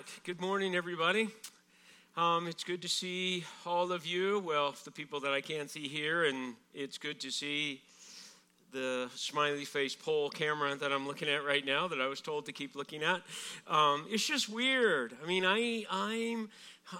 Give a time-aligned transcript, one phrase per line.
[0.00, 0.20] right.
[0.24, 1.28] Good morning, everybody.
[2.16, 4.38] Um, it's good to see all of you.
[4.38, 7.82] Well, the people that I can't see here, and it's good to see
[8.72, 12.46] the smiley face pole camera that I'm looking at right now that I was told
[12.46, 13.20] to keep looking at.
[13.68, 15.12] Um, it's just weird.
[15.22, 16.48] I mean, I I'm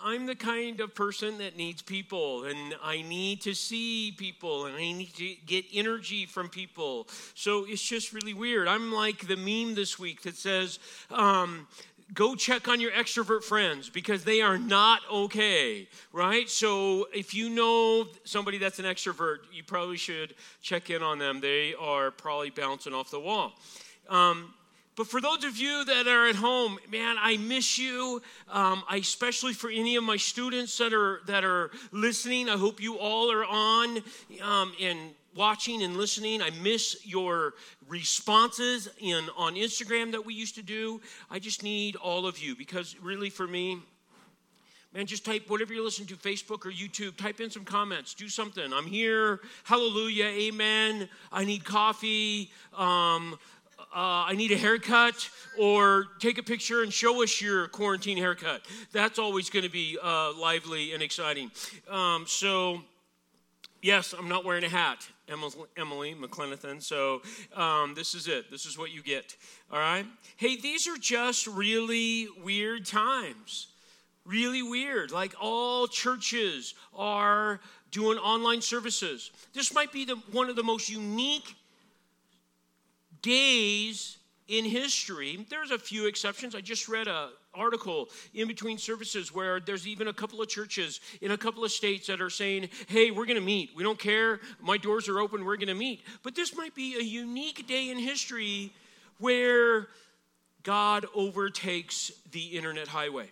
[0.04, 4.76] I'm the kind of person that needs people, and I need to see people, and
[4.76, 7.08] I need to get energy from people.
[7.34, 8.68] So it's just really weird.
[8.68, 10.78] I'm like the meme this week that says.
[11.10, 11.66] Um,
[12.14, 16.48] go check on your extrovert friends because they are not okay, right?
[16.48, 21.40] So if you know somebody that's an extrovert, you probably should check in on them.
[21.40, 23.52] They are probably bouncing off the wall.
[24.08, 24.54] Um,
[24.96, 28.20] but for those of you that are at home, man, I miss you.
[28.50, 32.50] Um, I, especially for any of my students that are that are listening.
[32.50, 34.02] I hope you all are on
[34.42, 34.98] um, and
[35.34, 36.42] watching and listening.
[36.42, 37.54] I miss your
[37.88, 41.00] responses in on Instagram that we used to do.
[41.30, 43.78] I just need all of you because really for me,
[44.92, 48.28] man, just type whatever you're listening to, Facebook or YouTube, type in some comments, do
[48.28, 48.72] something.
[48.72, 51.08] I'm here, hallelujah, amen.
[51.32, 52.50] I need coffee.
[52.76, 53.38] Um,
[53.92, 55.28] uh, I need a haircut,
[55.58, 58.62] or take a picture and show us your quarantine haircut.
[58.92, 61.50] That's always going to be uh, lively and exciting.
[61.88, 62.82] Um, so,
[63.82, 65.08] yes, I'm not wearing a hat.
[65.30, 66.82] Emily McClenathan.
[66.82, 67.22] So
[67.54, 68.50] um, this is it.
[68.50, 69.36] This is what you get.
[69.72, 70.06] All right.
[70.36, 73.68] Hey, these are just really weird times.
[74.24, 75.10] Really weird.
[75.10, 79.30] Like all churches are doing online services.
[79.54, 81.54] This might be the, one of the most unique
[83.22, 85.46] days in history.
[85.48, 86.54] There's a few exceptions.
[86.54, 91.00] I just read a article in between services where there's even a couple of churches
[91.20, 93.70] in a couple of states that are saying, hey, we're going to meet.
[93.74, 94.40] We don't care.
[94.60, 95.44] My doors are open.
[95.44, 96.02] We're going to meet.
[96.22, 98.72] But this might be a unique day in history
[99.18, 99.88] where
[100.62, 103.28] God overtakes the internet highway.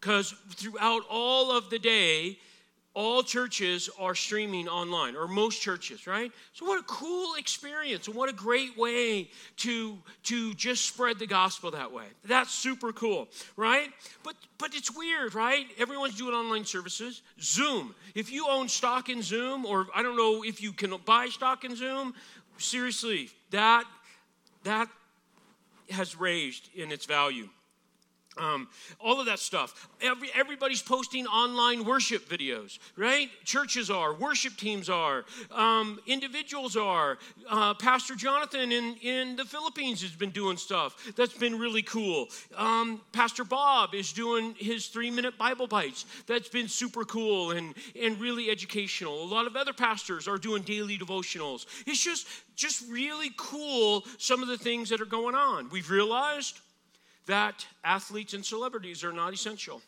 [0.00, 2.38] Because throughout all of the day,
[2.94, 6.30] all churches are streaming online, or most churches, right?
[6.52, 11.26] So what a cool experience, and what a great way to to just spread the
[11.26, 12.04] gospel that way.
[12.24, 13.88] That's super cool, right?
[14.22, 15.66] But but it's weird, right?
[15.78, 17.22] Everyone's doing online services.
[17.40, 17.94] Zoom.
[18.14, 21.64] If you own stock in Zoom, or I don't know if you can buy stock
[21.64, 22.14] in Zoom,
[22.58, 23.84] seriously, that
[24.64, 24.88] that
[25.90, 27.48] has raised in its value.
[28.38, 29.88] Um, all of that stuff.
[30.00, 33.28] Every, everybody's posting online worship videos, right?
[33.44, 37.18] Churches are, worship teams are, um, individuals are.
[37.48, 42.28] Uh, Pastor Jonathan in, in the Philippines has been doing stuff that's been really cool.
[42.56, 46.06] Um, Pastor Bob is doing his three minute Bible bites.
[46.26, 49.24] That's been super cool and, and really educational.
[49.24, 51.66] A lot of other pastors are doing daily devotionals.
[51.86, 52.26] It's just,
[52.56, 55.68] just really cool some of the things that are going on.
[55.68, 56.58] We've realized
[57.26, 59.82] that athletes and celebrities are not essential.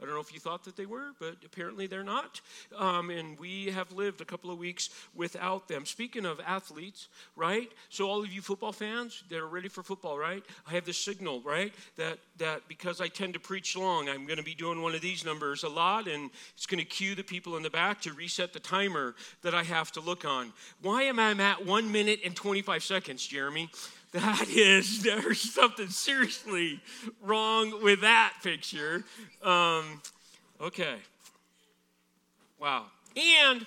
[0.00, 2.42] I don't know if you thought that they were, but apparently they're not.
[2.76, 5.86] Um, and we have lived a couple of weeks without them.
[5.86, 7.72] Speaking of athletes, right?
[7.88, 10.44] So all of you football fans that are ready for football, right?
[10.66, 11.72] I have this signal, right?
[11.96, 15.00] That that because I tend to preach long, I'm going to be doing one of
[15.00, 18.12] these numbers a lot, and it's going to cue the people in the back to
[18.12, 20.52] reset the timer that I have to look on.
[20.82, 23.70] Why am I at one minute and 25 seconds, Jeremy?
[24.12, 26.80] That is, there's something seriously
[27.20, 29.04] wrong with that picture.
[29.42, 30.00] Um,
[30.60, 30.96] okay.
[32.58, 32.86] Wow.
[33.16, 33.66] And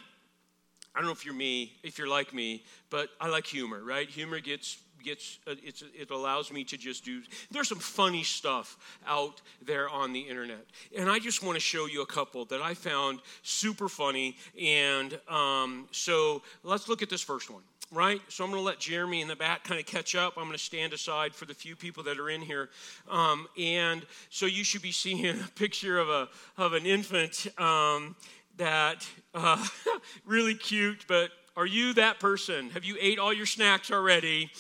[0.95, 4.09] I don't know if you're me, if you're like me, but I like humor, right?
[4.09, 7.21] Humor gets gets uh, it allows me to just do
[7.51, 8.77] there's some funny stuff
[9.07, 10.66] out there on the internet
[10.97, 15.19] and i just want to show you a couple that i found super funny and
[15.29, 17.61] um, so let's look at this first one
[17.91, 18.22] right?
[18.27, 20.33] So I'm going to let Jeremy in the back kind of catch up.
[20.38, 22.69] I'm going to stand aside for the few people that are in here.
[23.09, 28.16] Um, and so you should be seeing a picture of, a, of an infant um,
[28.57, 29.66] that uh,
[30.25, 32.69] really cute, but are you that person?
[32.69, 34.51] Have you ate all your snacks already?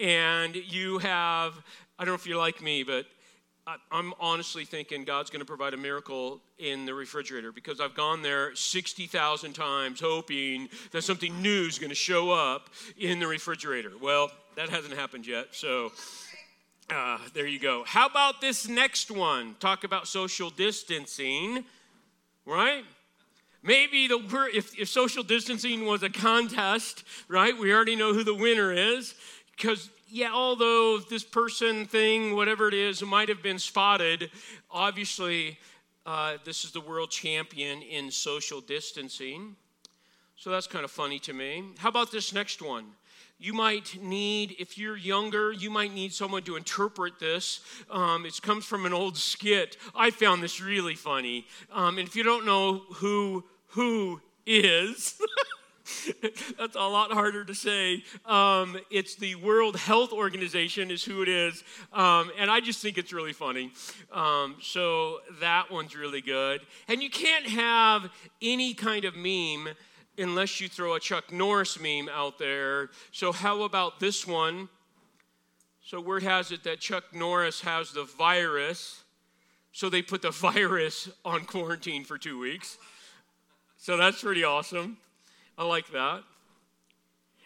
[0.00, 1.54] And you have,
[1.98, 3.06] I don't know if you're like me, but
[3.90, 8.22] I'm honestly thinking God's going to provide a miracle in the refrigerator because I've gone
[8.22, 13.90] there 60,000 times hoping that something new is going to show up in the refrigerator.
[14.00, 15.48] Well, that hasn't happened yet.
[15.50, 15.90] So
[16.90, 17.82] uh, there you go.
[17.84, 19.56] How about this next one?
[19.58, 21.64] Talk about social distancing,
[22.44, 22.84] right?
[23.64, 27.58] Maybe the if, if social distancing was a contest, right?
[27.58, 29.16] We already know who the winner is
[29.56, 34.30] because yeah, although this person thing, whatever it is, might have been spotted,
[34.70, 35.58] obviously
[36.04, 39.56] uh, this is the world champion in social distancing.
[40.36, 41.64] So that's kind of funny to me.
[41.78, 42.86] How about this next one?
[43.38, 47.60] you might need, if you're younger, you might need someone to interpret this.
[47.90, 49.76] Um, it comes from an old skit.
[49.94, 51.46] I found this really funny.
[51.72, 55.20] Um, and if you don't know who who is,
[56.58, 58.02] that's a lot harder to say.
[58.24, 61.62] Um, it's the World Health Organization is who it is,
[61.92, 63.72] um, and I just think it's really funny.
[64.12, 66.60] Um, so that one's really good.
[66.88, 68.10] And you can't have
[68.42, 69.74] any kind of meme
[70.18, 72.90] unless you throw a Chuck Norris meme out there.
[73.12, 74.68] So, how about this one?
[75.84, 79.02] So, word has it that Chuck Norris has the virus.
[79.72, 82.78] So, they put the virus on quarantine for two weeks.
[83.76, 84.98] So, that's pretty awesome.
[85.58, 86.22] I like that.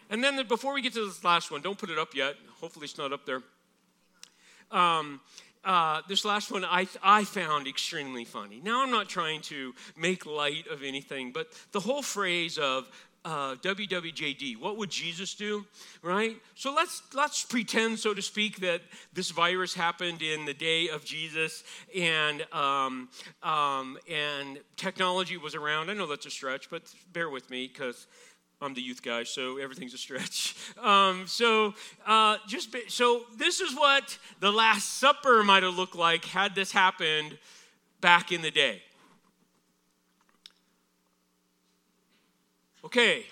[0.09, 2.35] And then, before we get to this last one, don't put it up yet.
[2.59, 3.41] Hopefully, it's not up there.
[4.69, 5.21] Um,
[5.63, 8.59] uh, this last one I, I found extremely funny.
[8.63, 12.89] Now, I'm not trying to make light of anything, but the whole phrase of
[13.23, 15.65] uh, WWJD, what would Jesus do,
[16.01, 16.37] right?
[16.55, 18.81] So let's let's pretend, so to speak, that
[19.13, 21.63] this virus happened in the day of Jesus,
[21.95, 23.09] and um,
[23.43, 25.89] um, and technology was around.
[25.89, 26.83] I know that's a stretch, but
[27.13, 28.07] bear with me because
[28.61, 30.55] I'm the youth guy, so everything's a stretch.
[30.81, 31.75] Um, so,
[32.07, 36.55] uh, just be, so this is what the Last Supper might have looked like had
[36.55, 37.37] this happened
[37.99, 38.81] back in the day.
[42.83, 43.25] Okay,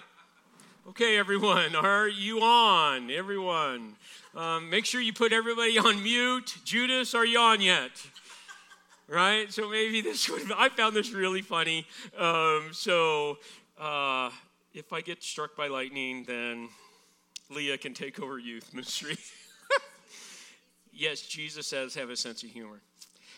[0.88, 3.12] okay, everyone, are you on?
[3.12, 3.96] Everyone,
[4.36, 6.58] um, make sure you put everybody on mute.
[6.64, 7.92] Judas, are you on yet?
[9.08, 9.52] Right.
[9.52, 10.52] So maybe this would.
[10.56, 11.88] I found this really funny.
[12.18, 13.38] Um, so.
[13.80, 14.30] Uh,
[14.74, 16.70] if I get struck by lightning, then
[17.50, 19.18] Leah can take over youth ministry.
[20.94, 22.82] yes, Jesus says have a sense of humor.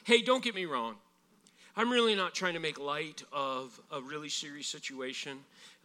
[0.03, 0.95] Hey, don't get me wrong.
[1.75, 5.37] I'm really not trying to make light of a really serious situation.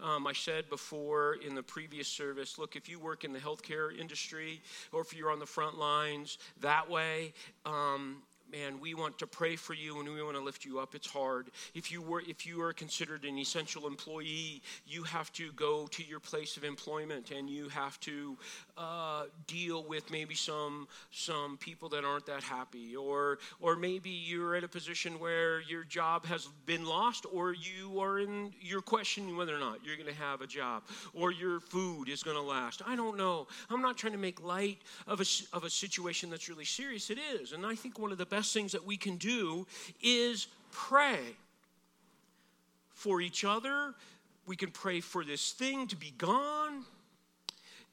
[0.02, 3.96] Um, I said before in the previous service look, if you work in the healthcare
[3.96, 4.60] industry
[4.92, 7.32] or if you're on the front lines that way,
[7.64, 8.16] um,
[8.50, 10.94] man, we want to pray for you and we want to lift you up.
[10.94, 11.50] It's hard.
[11.74, 16.02] If you were if you are considered an essential employee, you have to go to
[16.02, 18.36] your place of employment and you have to
[18.76, 24.54] uh, deal with maybe some some people that aren't that happy, or or maybe you're
[24.54, 29.36] at a position where your job has been lost, or you are in you're questioning
[29.36, 30.82] whether or not you're going to have a job,
[31.14, 32.82] or your food is going to last.
[32.86, 33.46] I don't know.
[33.70, 37.08] I'm not trying to make light of a of a situation that's really serious.
[37.10, 39.66] It is, and I think one of the best things that we can do
[40.02, 41.20] is pray
[42.92, 43.94] for each other.
[44.46, 46.84] We can pray for this thing to be gone.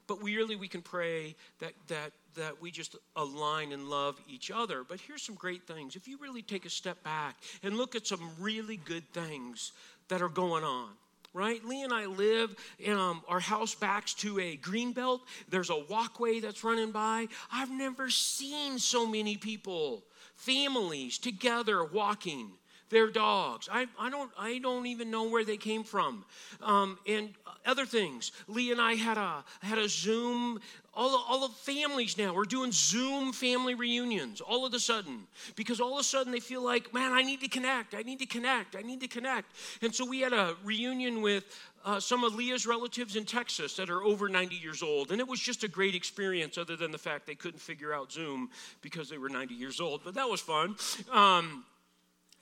[0.06, 4.50] But we really we can pray that that that we just align and love each
[4.50, 4.84] other.
[4.84, 5.96] But here's some great things.
[5.96, 9.72] If you really take a step back and look at some really good things
[10.08, 10.90] that are going on,
[11.32, 11.64] right?
[11.64, 15.22] Leah and I live, in, um, our house backs to a green belt.
[15.48, 17.28] There's a walkway that's running by.
[17.52, 20.04] I've never seen so many people
[20.36, 22.50] families together walking
[22.90, 23.68] their dogs.
[23.70, 26.24] I, I, don't, I don't even know where they came from.
[26.62, 27.30] Um, and
[27.66, 28.32] other things.
[28.46, 30.60] Leah and I had a, had a Zoom.
[30.92, 35.26] All, all the families now, we're doing Zoom family reunions all of a sudden
[35.56, 37.94] because all of a sudden they feel like, man, I need to connect.
[37.94, 38.76] I need to connect.
[38.76, 39.50] I need to connect.
[39.82, 41.44] And so we had a reunion with
[41.84, 45.10] uh, some of Leah's relatives in Texas that are over 90 years old.
[45.10, 48.12] And it was just a great experience, other than the fact they couldn't figure out
[48.12, 48.50] Zoom
[48.80, 50.02] because they were 90 years old.
[50.04, 50.76] But that was fun.
[51.12, 51.64] Um,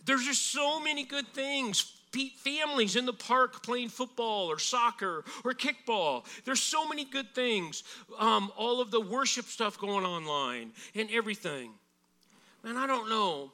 [0.04, 1.98] there's just so many good things.
[2.44, 6.26] Families in the park playing football or soccer or kickball.
[6.44, 7.84] There's so many good things.
[8.18, 11.70] Um, all of the worship stuff going online and everything.
[12.62, 13.50] Man, I don't know.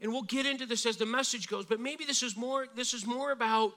[0.00, 2.94] And we'll get into this as the message goes, but maybe this is more, this
[2.94, 3.72] is more about,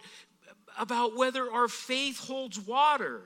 [0.78, 3.22] about whether our faith holds water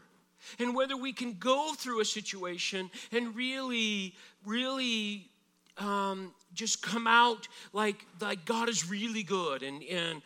[0.59, 4.15] and whether we can go through a situation and really,
[4.45, 5.29] really
[5.77, 10.21] um, just come out like, like God is really good and, and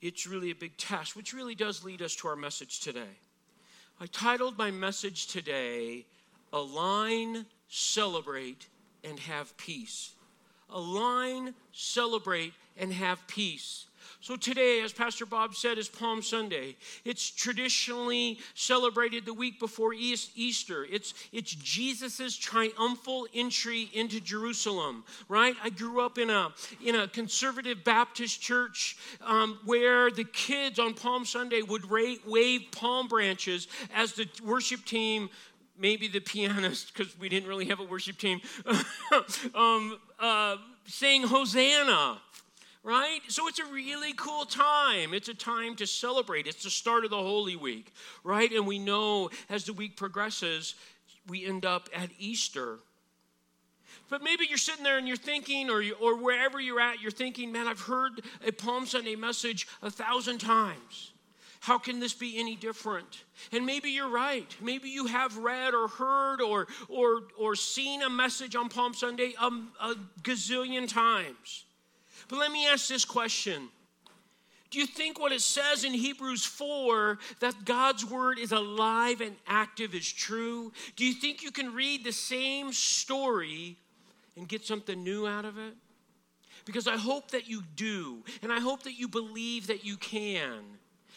[0.00, 3.18] it's really a big test, which really does lead us to our message today.
[4.00, 6.06] I titled my message today,
[6.52, 8.66] Align, Celebrate,
[9.04, 10.12] and Have Peace.
[10.72, 13.86] Align, celebrate, and have peace.
[14.20, 16.76] So today, as Pastor Bob said, is Palm Sunday.
[17.04, 20.86] It's traditionally celebrated the week before Easter.
[20.90, 25.54] It's, it's Jesus' triumphal entry into Jerusalem, right?
[25.62, 26.50] I grew up in a,
[26.84, 32.66] in a conservative Baptist church um, where the kids on Palm Sunday would ra- wave
[32.72, 35.30] palm branches as the worship team
[35.80, 38.40] maybe the pianist, because we didn't really have a worship team,
[39.54, 42.20] um, uh, saying Hosanna
[42.82, 43.20] right?
[43.28, 45.12] So it's a really cool time.
[45.12, 46.46] It's a time to celebrate.
[46.46, 47.92] It's the start of the Holy Week,
[48.24, 48.50] right?
[48.50, 50.74] And we know as the week progresses,
[51.28, 52.78] we end up at Easter.
[54.08, 57.10] But maybe you're sitting there and you're thinking, or, you, or wherever you're at, you're
[57.10, 61.12] thinking, man, I've heard a Palm Sunday message a thousand times.
[61.60, 63.24] How can this be any different?
[63.52, 64.46] And maybe you're right.
[64.62, 69.34] Maybe you have read or heard or, or, or seen a message on Palm Sunday
[69.38, 71.64] a, a gazillion times.
[72.30, 73.68] But let me ask this question
[74.70, 79.34] Do you think what it says in Hebrews 4 that God's word is alive and
[79.48, 80.72] active is true?
[80.94, 83.76] Do you think you can read the same story
[84.36, 85.74] and get something new out of it?
[86.64, 90.60] Because I hope that you do, and I hope that you believe that you can.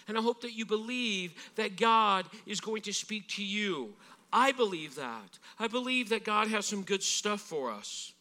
[0.07, 3.93] And I hope that you believe that God is going to speak to you.
[4.31, 5.37] I believe that.
[5.59, 8.12] I believe that God has some good stuff for us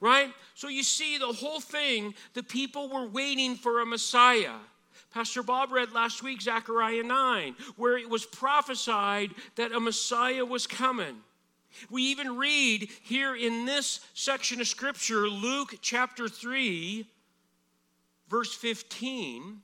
[0.00, 0.32] right?
[0.54, 4.54] So you see, the whole thing, the people were waiting for a Messiah.
[5.12, 10.66] Pastor Bob read last week Zechariah 9, where it was prophesied that a Messiah was
[10.66, 11.16] coming.
[11.90, 17.06] We even read here in this section of scripture, Luke chapter 3,
[18.28, 19.62] verse 15.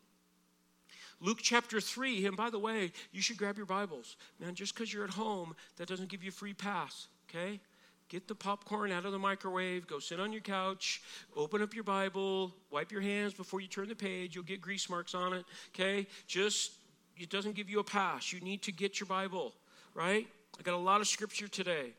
[1.21, 4.17] Luke chapter 3, and by the way, you should grab your Bibles.
[4.39, 7.59] Man, just because you're at home, that doesn't give you a free pass, okay?
[8.09, 11.03] Get the popcorn out of the microwave, go sit on your couch,
[11.35, 14.35] open up your Bible, wipe your hands before you turn the page.
[14.35, 15.45] You'll get grease marks on it,
[15.75, 16.07] okay?
[16.29, 16.73] Just,
[17.17, 18.33] it doesn't give you a pass.
[18.33, 19.55] You need to get your Bible,
[19.93, 20.27] right?
[20.59, 21.95] I got a lot of scripture today.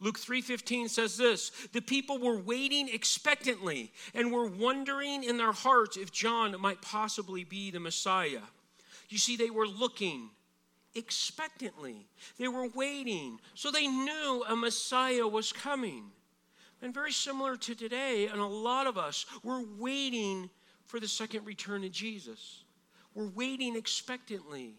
[0.00, 5.96] Luke 3:15 says this, the people were waiting expectantly and were wondering in their hearts
[5.96, 8.42] if John might possibly be the Messiah.
[9.08, 10.30] You see they were looking
[10.98, 12.06] expectantly.
[12.38, 13.40] They were waiting.
[13.54, 16.10] So they knew a Messiah was coming.
[16.82, 20.50] And very similar to today, and a lot of us, we're waiting
[20.84, 22.62] for the second return of Jesus.
[23.14, 24.74] We're waiting expectantly,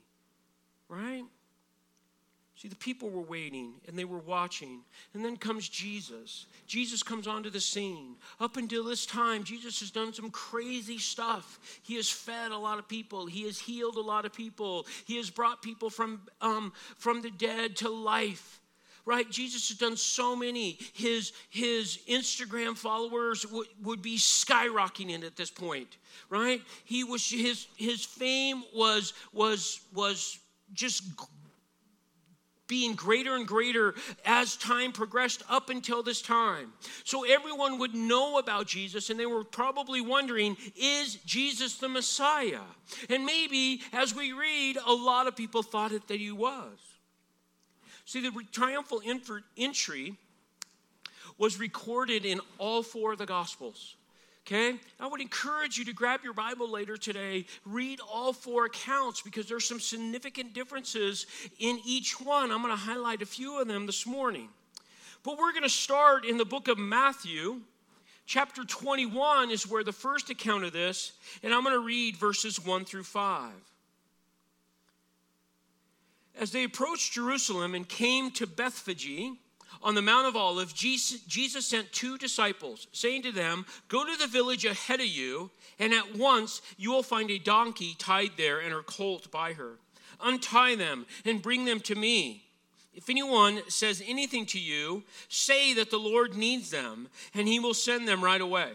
[0.87, 1.23] right?
[2.59, 4.81] See, the people were waiting and they were watching.
[5.13, 6.45] And then comes Jesus.
[6.67, 8.17] Jesus comes onto the scene.
[8.41, 11.57] Up until this time, Jesus has done some crazy stuff.
[11.83, 15.15] He has fed a lot of people, he has healed a lot of people, he
[15.15, 18.59] has brought people from, um, from the dead to life.
[19.05, 19.31] Right?
[19.31, 20.77] Jesus has done so many.
[20.91, 25.97] His, his Instagram followers w- would be skyrocketing at this point.
[26.29, 26.61] Right?
[26.83, 30.37] He was his his fame was was was
[30.73, 31.03] just
[32.69, 36.71] being greater and greater as time progressed up until this time.
[37.03, 42.61] So everyone would know about Jesus, and they were probably wondering, is Jesus the Messiah?
[43.09, 46.77] And maybe as we read, a lot of people thought it, that he was.
[48.05, 49.01] See, the triumphal
[49.57, 50.15] entry
[51.37, 53.95] was recorded in all four of the Gospels.
[54.45, 54.79] Okay?
[54.99, 59.47] I would encourage you to grab your Bible later today, read all four accounts because
[59.47, 61.27] there's some significant differences
[61.59, 62.51] in each one.
[62.51, 64.49] I'm going to highlight a few of them this morning.
[65.23, 67.61] But we're going to start in the book of Matthew.
[68.25, 72.63] Chapter 21 is where the first account of this, and I'm going to read verses
[72.63, 73.51] 1 through 5.
[76.39, 79.33] As they approached Jerusalem and came to Bethphage,
[79.81, 84.27] on the Mount of Olives, Jesus sent two disciples, saying to them, Go to the
[84.27, 88.73] village ahead of you, and at once you will find a donkey tied there and
[88.73, 89.79] her colt by her.
[90.21, 92.43] Untie them and bring them to me.
[92.93, 97.73] If anyone says anything to you, say that the Lord needs them, and he will
[97.73, 98.71] send them right away.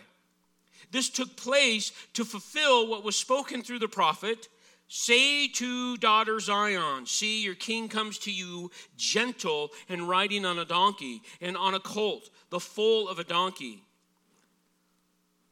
[0.90, 4.48] This took place to fulfill what was spoken through the prophet
[4.88, 10.64] Say to daughter Zion, See, your king comes to you gentle and riding on a
[10.64, 13.82] donkey and on a colt, the foal of a donkey.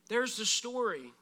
[0.08, 1.12] There's the story,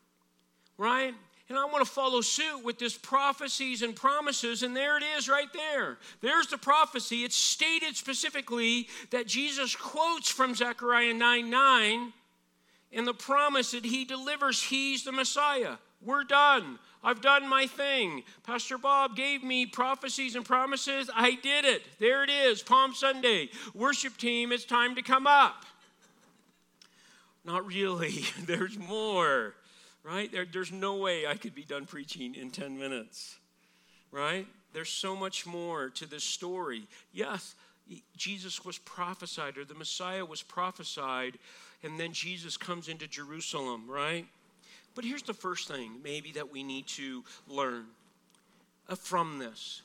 [0.76, 1.14] right?
[1.48, 5.28] And I want to follow suit with this prophecies and promises, and there it is
[5.28, 5.98] right there.
[6.20, 7.24] There's the prophecy.
[7.24, 12.12] It's stated specifically that Jesus quotes from Zechariah 9 9
[12.92, 15.76] and the promise that he delivers, he's the Messiah.
[16.02, 16.78] We're done.
[17.02, 18.24] I've done my thing.
[18.44, 21.10] Pastor Bob gave me prophecies and promises.
[21.14, 21.82] I did it.
[21.98, 23.48] There it is, Palm Sunday.
[23.74, 25.64] Worship team, it's time to come up.
[27.44, 28.24] Not really.
[28.44, 29.54] There's more,
[30.02, 30.30] right?
[30.30, 33.36] There, there's no way I could be done preaching in 10 minutes,
[34.10, 34.46] right?
[34.72, 36.82] There's so much more to this story.
[37.12, 37.54] Yes,
[38.16, 41.38] Jesus was prophesied, or the Messiah was prophesied,
[41.82, 44.26] and then Jesus comes into Jerusalem, right?
[44.94, 47.86] But here's the first thing, maybe, that we need to learn
[48.88, 49.82] uh, from this.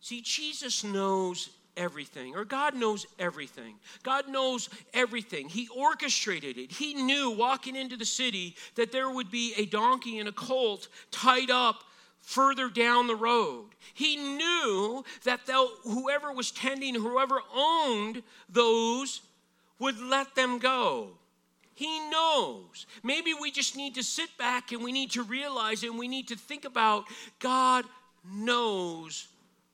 [0.00, 3.74] See, Jesus knows everything, or God knows everything.
[4.02, 5.48] God knows everything.
[5.48, 6.72] He orchestrated it.
[6.72, 10.88] He knew walking into the city that there would be a donkey and a colt
[11.10, 11.82] tied up
[12.18, 13.66] further down the road.
[13.94, 15.40] He knew that
[15.84, 19.20] whoever was tending, whoever owned those,
[19.78, 21.10] would let them go.
[21.76, 22.86] He knows.
[23.02, 26.28] Maybe we just need to sit back and we need to realize and we need
[26.28, 27.04] to think about
[27.38, 27.84] God
[28.24, 29.28] knows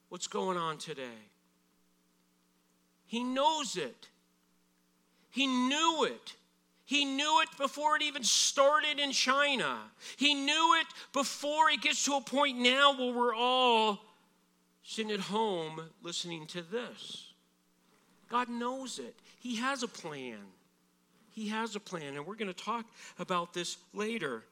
[0.09, 1.31] what's going on today.
[3.07, 4.09] He knows it.
[5.31, 6.35] He knew it.
[6.85, 9.79] He knew it before it even started in China.
[10.17, 14.01] He knew it before it gets to a point now where we're all
[14.83, 17.33] sitting at home listening to this.
[18.29, 19.15] God knows it.
[19.39, 20.39] He has a plan.
[21.33, 22.87] He has a plan, and we're going to talk
[23.19, 24.45] about this later.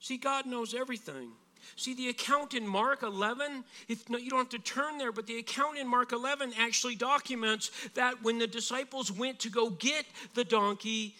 [0.00, 1.30] See, God knows everything.
[1.76, 5.26] See, the account in Mark 11, if, no, you don't have to turn there, but
[5.26, 10.04] the account in Mark 11 actually documents that when the disciples went to go get
[10.34, 11.14] the donkey,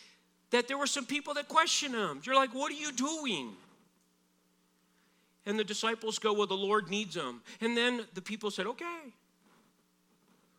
[0.50, 2.20] that there were some people that questioned him.
[2.24, 3.52] You're like, what are you doing?
[5.46, 7.42] And the disciples go, well, the Lord needs them.
[7.62, 9.12] And then the people said, okay.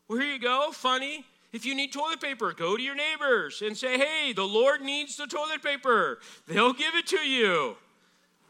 [0.08, 0.72] Well, here you go.
[0.72, 1.26] Funny.
[1.54, 5.16] If you need toilet paper, go to your neighbors and say, hey, the Lord needs
[5.16, 6.20] the toilet paper.
[6.48, 7.78] They'll give it to you.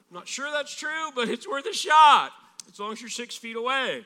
[0.09, 2.31] I'm not sure that's true, but it's worth a shot
[2.71, 4.05] as long as you're six feet away.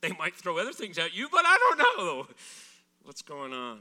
[0.00, 2.26] They might throw other things at you, but I don't know
[3.02, 3.80] what's going on.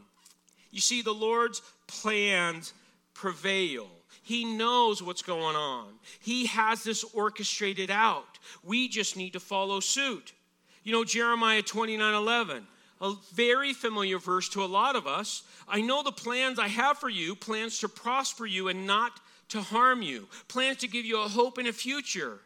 [0.72, 2.74] You see, the Lord's plans
[3.14, 3.88] prevail.
[4.22, 5.88] He knows what's going on.
[6.20, 8.38] He has this orchestrated out.
[8.64, 10.34] We just need to follow suit.
[10.84, 12.68] You know, Jeremiah 29 11
[13.02, 15.44] a very familiar verse to a lot of us.
[15.68, 19.62] I know the plans I have for you, plans to prosper you and not to
[19.62, 22.40] harm you, plans to give you a hope and a future.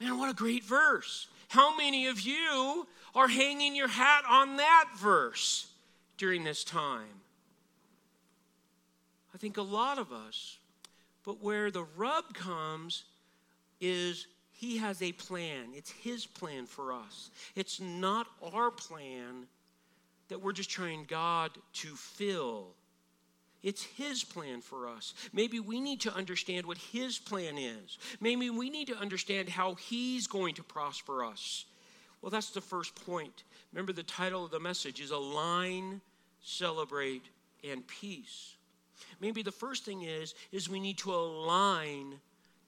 [0.00, 1.28] Man, what a great verse.
[1.48, 5.68] How many of you are hanging your hat on that verse
[6.18, 7.22] during this time?
[9.34, 10.58] I think a lot of us.
[11.24, 13.04] But where the rub comes
[13.80, 14.26] is
[14.58, 15.66] he has a plan.
[15.72, 17.30] It's His plan for us.
[17.54, 19.46] It's not our plan
[20.26, 22.66] that we're just trying God to fill.
[23.62, 25.14] It's His plan for us.
[25.32, 27.98] Maybe we need to understand what His plan is.
[28.20, 31.66] Maybe we need to understand how He's going to prosper us.
[32.20, 33.44] Well, that's the first point.
[33.72, 36.00] Remember, the title of the message is Align,
[36.42, 37.22] Celebrate,
[37.62, 38.56] and Peace.
[39.20, 42.18] Maybe the first thing is, is we need to align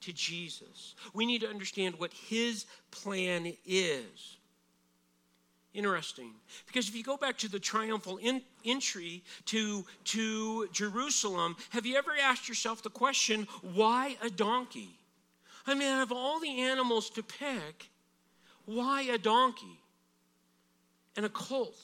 [0.01, 0.95] to Jesus.
[1.13, 4.37] We need to understand what his plan is.
[5.73, 6.31] Interesting.
[6.67, 11.95] Because if you go back to the triumphal in, entry to, to Jerusalem, have you
[11.95, 14.97] ever asked yourself the question, why a donkey?
[15.65, 17.89] I mean, out of all the animals to pick,
[18.65, 19.79] why a donkey
[21.15, 21.77] and a colt?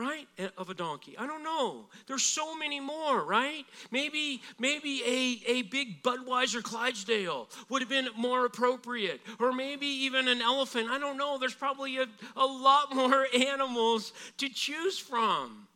[0.00, 1.16] Right eh, of a donkey.
[1.18, 1.86] I don't know.
[2.06, 3.64] There's so many more right?
[3.90, 10.26] Maybe maybe a, a big budweiser clydesdale would have been more appropriate or maybe even
[10.28, 10.88] an elephant.
[10.90, 11.38] I don't know.
[11.38, 15.68] There's probably a, a lot more animals to choose from.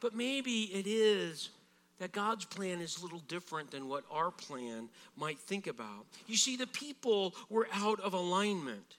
[0.00, 1.50] But maybe it is
[1.98, 6.06] that God's plan is a little different than what our plan might think about.
[6.26, 8.97] You see, the people were out of alignment.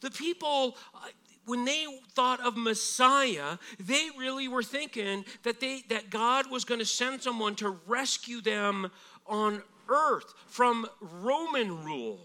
[0.00, 1.08] The people, uh,
[1.46, 6.80] when they thought of Messiah, they really were thinking that, they, that God was going
[6.80, 8.90] to send someone to rescue them
[9.26, 12.20] on earth from Roman rule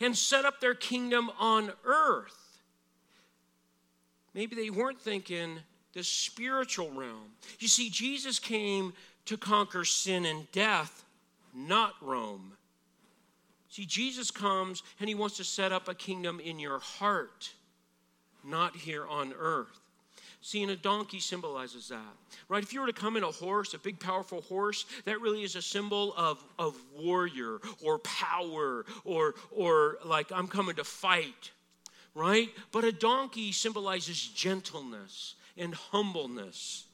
[0.00, 2.60] and set up their kingdom on earth.
[4.34, 5.58] Maybe they weren't thinking
[5.92, 7.32] the spiritual realm.
[7.58, 8.94] You see, Jesus came
[9.26, 11.04] to conquer sin and death,
[11.54, 12.52] not Rome.
[13.72, 17.54] See, Jesus comes and he wants to set up a kingdom in your heart
[18.44, 19.80] not here on earth.
[20.42, 22.14] Seeing a donkey symbolizes that,
[22.50, 22.62] right?
[22.62, 25.56] If you were to come in a horse, a big, powerful horse, that really is
[25.56, 31.50] a symbol of, of warrior or power or, or like I'm coming to fight,
[32.14, 32.50] right?
[32.72, 36.84] But a donkey symbolizes gentleness and humbleness.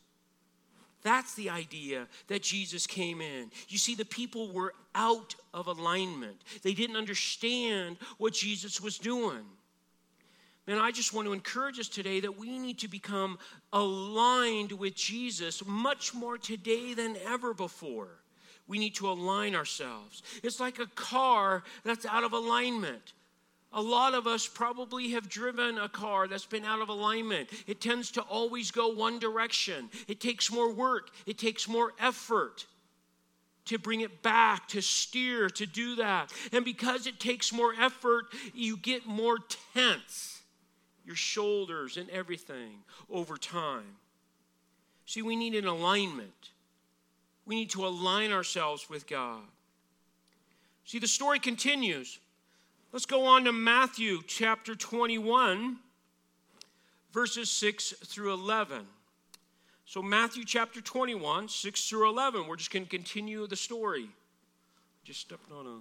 [1.02, 3.50] That's the idea that Jesus came in.
[3.68, 9.44] You see, the people were out of alignment, they didn't understand what Jesus was doing.
[10.66, 13.38] Man, I just want to encourage us today that we need to become
[13.72, 18.08] aligned with Jesus much more today than ever before.
[18.66, 20.22] We need to align ourselves.
[20.42, 23.14] It's like a car that's out of alignment.
[23.72, 27.50] A lot of us probably have driven a car that's been out of alignment.
[27.66, 29.90] It tends to always go one direction.
[30.06, 32.66] It takes more work, it takes more effort
[33.66, 36.32] to bring it back, to steer, to do that.
[36.52, 39.36] And because it takes more effort, you get more
[39.74, 40.38] tense
[41.08, 43.96] your shoulders, and everything over time.
[45.06, 46.50] See, we need an alignment.
[47.46, 49.40] We need to align ourselves with God.
[50.84, 52.18] See, the story continues.
[52.90, 55.76] Let's go on to Matthew chapter 21,
[57.12, 58.86] verses 6 through 11.
[59.84, 64.08] So, Matthew chapter 21, 6 through 11, we're just going to continue the story.
[65.04, 65.80] Just stepped on a.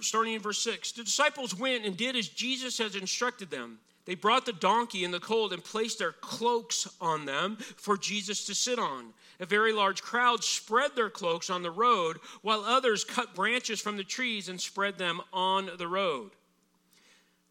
[0.00, 0.92] Starting in verse 6.
[0.92, 3.78] The disciples went and did as Jesus has instructed them.
[4.04, 8.44] They brought the donkey and the colt and placed their cloaks on them for Jesus
[8.46, 9.14] to sit on.
[9.38, 13.96] A very large crowd spread their cloaks on the road, while others cut branches from
[13.96, 16.32] the trees and spread them on the road.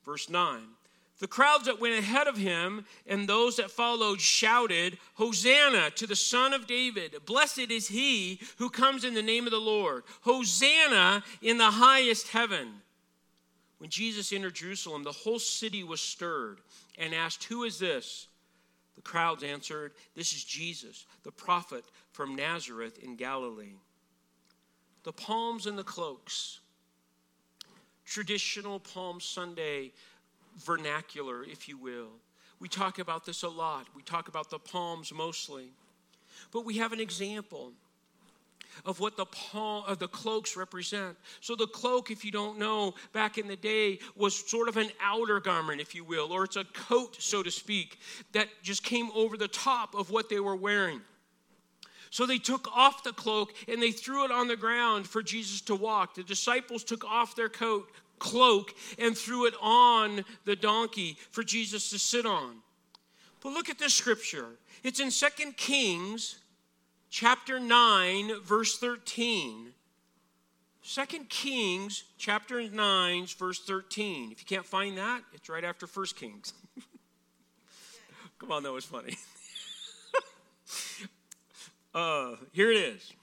[0.04, 0.62] Verse 9
[1.20, 6.18] The crowds that went ahead of him and those that followed shouted, Hosanna to the
[6.18, 7.16] Son of David!
[7.26, 10.04] Blessed is he who comes in the name of the Lord!
[10.22, 12.82] Hosanna in the highest heaven!
[13.82, 16.60] When Jesus entered Jerusalem, the whole city was stirred
[17.00, 18.28] and asked, Who is this?
[18.94, 23.80] The crowds answered, This is Jesus, the prophet from Nazareth in Galilee.
[25.02, 26.60] The palms and the cloaks,
[28.06, 29.94] traditional Palm Sunday
[30.60, 32.12] vernacular, if you will.
[32.60, 33.88] We talk about this a lot.
[33.96, 35.72] We talk about the palms mostly.
[36.52, 37.72] But we have an example
[38.86, 41.18] of what the palm of the cloaks represent.
[41.40, 44.90] So the cloak, if you don't know, back in the day was sort of an
[45.02, 48.00] outer garment, if you will, or it's a coat, so to speak,
[48.34, 51.02] that just came over the top of what they were wearing.
[52.10, 55.62] So they took off the cloak and they threw it on the ground for Jesus
[55.62, 56.16] to walk.
[56.16, 57.90] The disciples took off their coat,
[58.20, 62.58] cloak, and threw it on the donkey for Jesus to sit on.
[63.42, 64.48] But look at this scripture.
[64.84, 66.41] It's in Second Kings
[67.12, 69.74] chapter 9, verse 13.
[70.84, 74.32] 2 Kings chapter 9, verse 13.
[74.32, 76.54] If you can't find that, it's right after 1 Kings.
[78.40, 79.18] Come on, that was funny.
[81.94, 83.14] uh, here it is.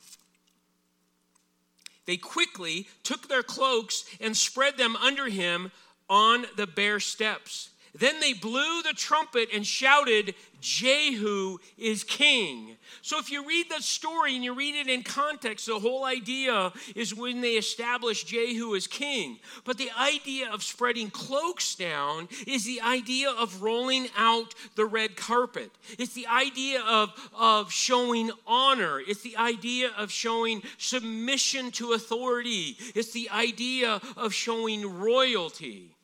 [2.07, 5.73] They quickly took their cloaks and spread them under him
[6.09, 7.71] on the bare steps.
[7.95, 12.77] Then they blew the trumpet and shouted, Jehu is king.
[13.03, 16.73] So if you read the story and you read it in context, the whole idea
[16.97, 19.39] is when they established Jehu as king.
[19.65, 25.17] But the idea of spreading cloaks down is the idea of rolling out the red
[25.17, 25.71] carpet.
[25.99, 29.01] It's the idea of, of showing honor.
[29.01, 32.77] It's the idea of showing submission to authority.
[32.95, 35.95] It's the idea of showing royalty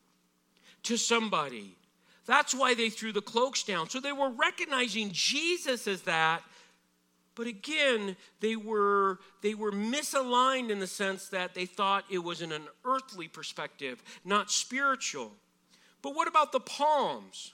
[0.85, 1.77] to somebody.
[2.27, 3.91] That's why they threw the cloaks down.
[3.91, 6.43] So they were recognizing Jesus as that.
[7.35, 12.41] But again, they were, they were misaligned in the sense that they thought it was
[12.41, 15.33] in an earthly perspective, not spiritual.
[16.01, 17.53] But what about the palms?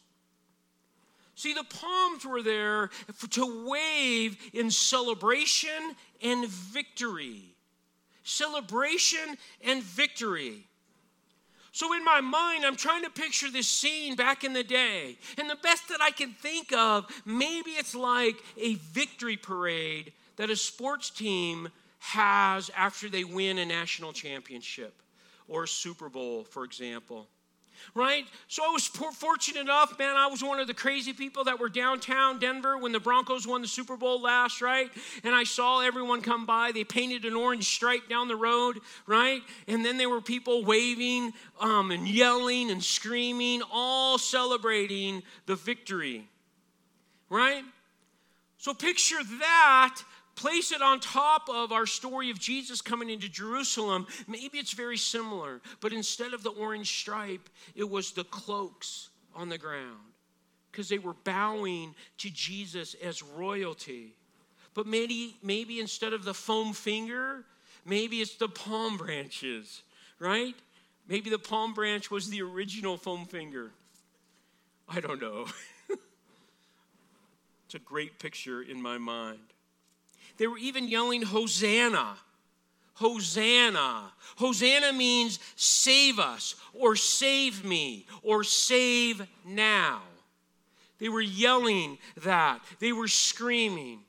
[1.34, 7.54] See, the palms were there for, to wave in celebration and victory.
[8.22, 10.66] Celebration and victory.
[11.72, 15.16] So, in my mind, I'm trying to picture this scene back in the day.
[15.38, 20.50] And the best that I can think of, maybe it's like a victory parade that
[20.50, 21.68] a sports team
[22.00, 24.94] has after they win a national championship
[25.48, 27.28] or a Super Bowl, for example
[27.94, 28.24] right?
[28.48, 30.16] So I was fortunate enough, man.
[30.16, 33.62] I was one of the crazy people that were downtown Denver when the Broncos won
[33.62, 34.90] the Super Bowl last, right?
[35.24, 36.72] And I saw everyone come by.
[36.72, 39.42] They painted an orange stripe down the road, right?
[39.66, 46.28] And then there were people waving um, and yelling and screaming, all celebrating the victory,
[47.28, 47.64] right?
[48.58, 50.02] So picture that
[50.40, 54.96] place it on top of our story of Jesus coming into Jerusalem, maybe it's very
[54.96, 59.98] similar, but instead of the orange stripe, it was the cloaks on the ground
[60.72, 64.14] because they were bowing to Jesus as royalty.
[64.72, 67.44] But maybe, maybe instead of the foam finger,
[67.84, 69.82] maybe it's the palm branches,
[70.18, 70.54] right?
[71.06, 73.72] Maybe the palm branch was the original foam finger.
[74.88, 75.48] I don't know.
[77.66, 79.40] it's a great picture in my mind.
[80.40, 82.16] They were even yelling, Hosanna.
[82.94, 84.10] Hosanna.
[84.36, 90.00] Hosanna means save us, or save me, or save now.
[90.98, 92.60] They were yelling that.
[92.78, 94.00] They were screaming.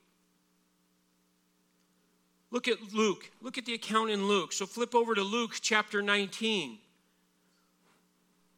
[2.50, 3.30] Look at Luke.
[3.42, 4.54] Look at the account in Luke.
[4.54, 6.78] So flip over to Luke chapter 19,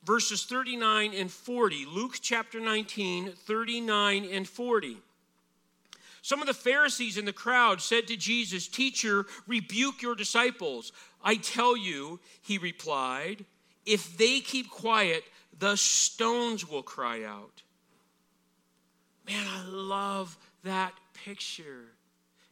[0.03, 1.87] verses 39 and 40.
[1.87, 4.97] Luke chapter 19, 39 and 40.
[6.23, 10.93] Some of the Pharisees in the crowd said to Jesus, Teacher, rebuke your disciples.
[11.21, 13.43] I tell you, he replied,
[13.85, 15.25] if they keep quiet,
[15.59, 17.61] the stones will cry out.
[19.27, 20.93] Man, I love that
[21.25, 21.91] picture,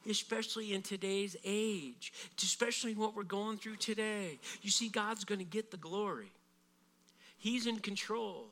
[0.10, 2.12] especially in today's age,
[2.44, 4.38] especially what we're going through today.
[4.62, 6.34] You see, God's going to get the glory,
[7.38, 8.48] He's in control,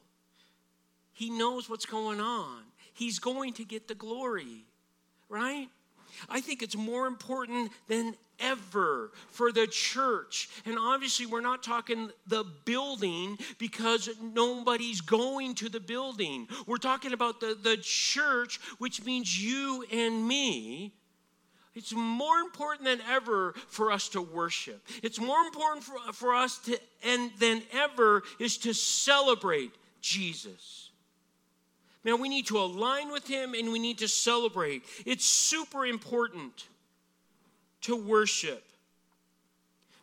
[1.12, 2.62] He knows what's going on.
[2.94, 4.66] He's going to get the glory,
[5.30, 5.70] right?
[6.28, 10.50] I think it's more important than ever for the church.
[10.66, 16.48] And obviously, we're not talking the building because nobody's going to the building.
[16.66, 20.94] We're talking about the, the church, which means you and me.
[21.76, 24.86] It's more important than ever for us to worship.
[25.04, 30.89] It's more important for, for us to, and than ever is to celebrate Jesus.
[32.04, 34.84] Man, we need to align with him and we need to celebrate.
[35.06, 36.68] It's super important
[37.82, 38.64] to worship.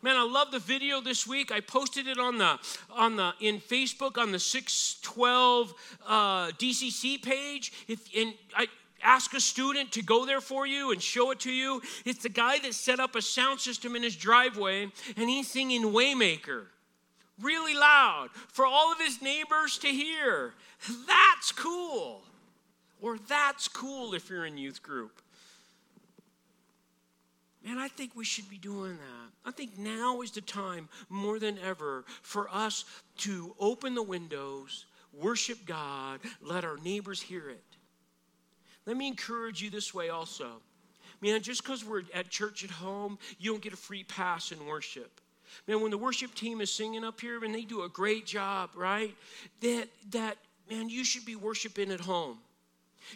[0.02, 1.50] Man, I love the video this week.
[1.50, 2.58] I posted it on the
[2.94, 5.74] on the in Facebook on the 612
[6.06, 7.72] uh, DCC page.
[7.88, 8.66] If and I
[9.02, 11.80] ask a student to go there for you and show it to you.
[12.04, 15.82] It's the guy that set up a sound system in his driveway and he's singing
[15.82, 16.66] Waymaker
[17.40, 20.54] really loud for all of his neighbors to hear.
[21.06, 22.22] That's cool.
[23.00, 25.20] Or that's cool if you're in youth group.
[27.64, 29.30] Man, I think we should be doing that.
[29.44, 32.84] I think now is the time more than ever for us
[33.18, 37.62] to open the windows, worship God, let our neighbors hear it.
[38.86, 40.62] Let me encourage you this way also.
[41.20, 44.64] Man, just because we're at church at home, you don't get a free pass in
[44.66, 45.20] worship.
[45.66, 48.70] Man, when the worship team is singing up here and they do a great job,
[48.74, 49.14] right?
[49.60, 50.36] That that
[50.70, 52.38] man, you should be worshiping at home.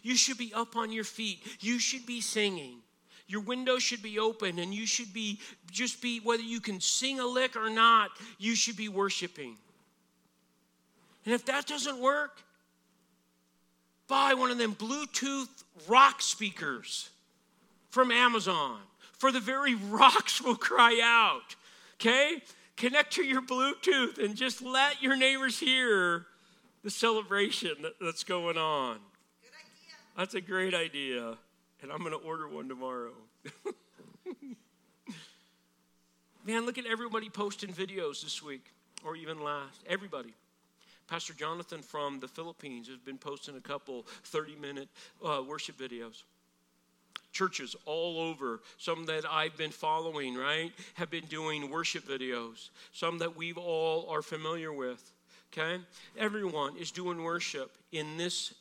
[0.02, 1.40] You should be up on your feet.
[1.60, 2.78] You should be singing.
[3.26, 5.38] Your window should be open and you should be
[5.70, 9.56] just be, whether you can sing a lick or not, you should be worshiping.
[11.24, 12.42] And if that doesn't work,
[14.08, 15.48] buy one of them Bluetooth
[15.86, 17.10] rock speakers
[17.90, 18.78] from Amazon,
[19.12, 21.54] for the very rocks will cry out.
[22.00, 22.42] Okay?
[22.76, 26.26] Connect to your Bluetooth and just let your neighbors hear
[26.82, 28.98] the celebration that's going on.
[30.16, 31.36] That's a great idea
[31.82, 33.12] and I'm going to order one tomorrow.
[36.46, 38.72] Man, look at everybody posting videos this week
[39.04, 39.82] or even last.
[39.86, 40.32] Everybody.
[41.06, 44.88] Pastor Jonathan from the Philippines has been posting a couple 30 minute
[45.24, 46.22] uh, worship videos.
[47.32, 53.18] Churches all over, some that I've been following, right, have been doing worship videos, some
[53.18, 55.12] that we've all are familiar with.
[55.52, 55.82] Okay?
[56.18, 58.54] Everyone is doing worship in this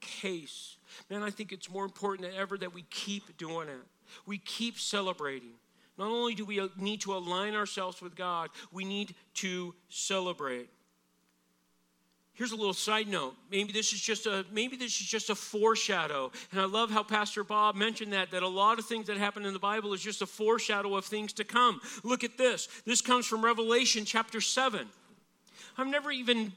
[0.00, 0.76] case
[1.10, 3.80] Man, I think it's more important than ever that we keep doing it.
[4.26, 5.52] We keep celebrating.
[5.98, 10.68] Not only do we uh, need to align ourselves with God, we need to celebrate.
[12.42, 13.36] Here's a little side note.
[13.52, 16.32] Maybe this is just a maybe this is just a foreshadow.
[16.50, 19.46] And I love how Pastor Bob mentioned that that a lot of things that happen
[19.46, 21.80] in the Bible is just a foreshadow of things to come.
[22.02, 22.66] Look at this.
[22.84, 24.88] This comes from Revelation chapter 7.
[25.78, 26.50] I've never even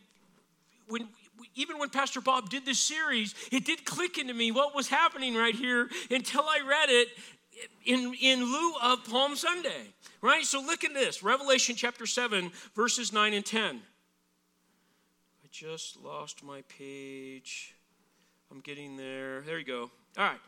[0.87, 1.07] when
[1.53, 5.35] even when Pastor Bob did this series, it did click into me what was happening
[5.35, 7.09] right here until I read it
[7.85, 9.93] in, in lieu of Palm Sunday,
[10.23, 10.45] right?
[10.45, 13.81] So look at this Revelation chapter 7, verses 9 and 10.
[15.57, 17.73] Just lost my page.
[18.51, 19.39] I'm getting there.
[19.39, 19.89] There you go.
[20.17, 20.39] All right.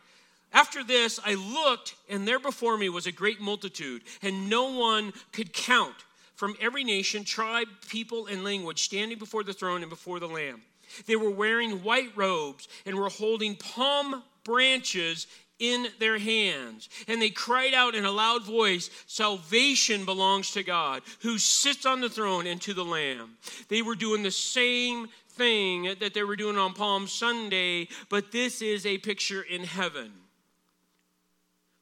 [0.52, 5.14] After this, I looked, and there before me was a great multitude, and no one
[5.32, 5.96] could count
[6.36, 10.62] from every nation, tribe, people, and language standing before the throne and before the Lamb.
[11.06, 15.28] They were wearing white robes and were holding palm branches
[15.60, 16.90] in their hands.
[17.08, 22.02] And they cried out in a loud voice Salvation belongs to God, who sits on
[22.02, 23.38] the throne and to the Lamb.
[23.70, 28.62] They were doing the same thing that they were doing on Palm Sunday, but this
[28.62, 30.12] is a picture in heaven.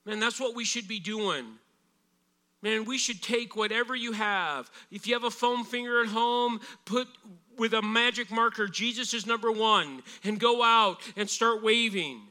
[0.06, 1.46] Man, that's what we should be doing.
[2.62, 4.70] Man, we should take whatever you have.
[4.92, 7.08] If you have a foam finger at home, put
[7.58, 12.22] with a magic marker, Jesus is number one, and go out and start waving.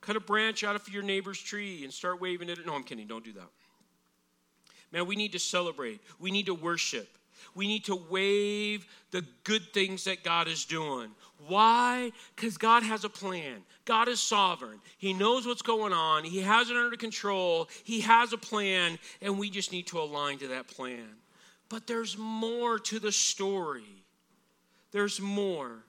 [0.00, 2.64] Cut a branch out of your neighbor's tree and start waving it.
[2.66, 3.06] No, I'm kidding.
[3.06, 3.48] Don't do that.
[4.92, 6.00] Man, we need to celebrate.
[6.18, 7.08] We need to worship.
[7.54, 11.10] We need to wave the good things that God is doing.
[11.46, 12.12] Why?
[12.34, 13.62] Because God has a plan.
[13.84, 14.80] God is sovereign.
[14.98, 16.24] He knows what's going on.
[16.24, 17.68] He has it under control.
[17.84, 21.08] He has a plan, and we just need to align to that plan.
[21.68, 24.04] But there's more to the story.
[24.92, 25.84] There's more.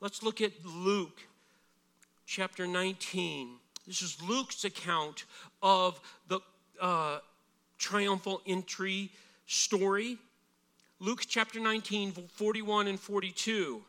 [0.00, 1.20] Let's look at Luke
[2.28, 3.56] chapter 19.
[3.86, 5.24] This is Luke's account
[5.62, 6.40] of the
[6.78, 7.20] uh,
[7.78, 9.10] triumphal entry
[9.46, 10.18] story.
[11.00, 13.82] Luke chapter 19, 41 and 42.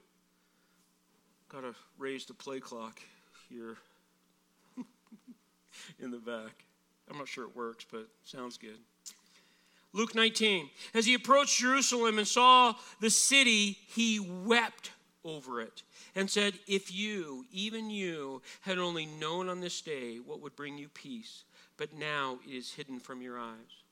[1.50, 3.02] Got to raise the play clock
[3.50, 3.76] here
[6.00, 6.64] in the back.
[7.12, 8.78] I'm not sure it works, but sounds good.
[9.92, 10.70] Luke 19.
[10.94, 14.92] As he approached Jerusalem and saw the city, he wept
[15.24, 15.84] over it
[16.16, 20.78] and said, If you, even you, had only known on this day what would bring
[20.78, 21.44] you peace,
[21.78, 23.84] but now it is hidden from your eyes.